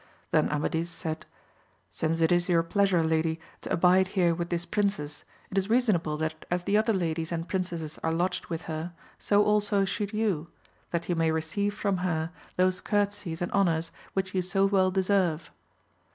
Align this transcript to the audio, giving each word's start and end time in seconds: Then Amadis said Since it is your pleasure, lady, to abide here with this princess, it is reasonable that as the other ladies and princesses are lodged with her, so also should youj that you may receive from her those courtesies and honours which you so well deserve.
Then 0.31 0.49
Amadis 0.49 0.89
said 0.89 1.27
Since 1.91 2.21
it 2.21 2.31
is 2.31 2.49
your 2.49 2.63
pleasure, 2.63 3.03
lady, 3.03 3.39
to 3.61 3.71
abide 3.71 4.07
here 4.17 4.33
with 4.33 4.49
this 4.49 4.65
princess, 4.65 5.23
it 5.51 5.59
is 5.59 5.69
reasonable 5.69 6.17
that 6.17 6.43
as 6.49 6.63
the 6.63 6.75
other 6.75 6.91
ladies 6.91 7.31
and 7.31 7.47
princesses 7.47 7.99
are 8.01 8.11
lodged 8.11 8.47
with 8.47 8.63
her, 8.63 8.93
so 9.19 9.45
also 9.45 9.85
should 9.85 10.09
youj 10.09 10.47
that 10.89 11.07
you 11.07 11.15
may 11.15 11.29
receive 11.31 11.75
from 11.75 11.97
her 11.97 12.31
those 12.55 12.81
courtesies 12.81 13.43
and 13.43 13.51
honours 13.51 13.91
which 14.13 14.33
you 14.33 14.41
so 14.41 14.65
well 14.65 14.89
deserve. 14.89 15.51